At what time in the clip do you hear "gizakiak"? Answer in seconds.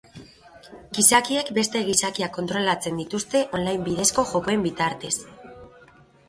1.89-2.33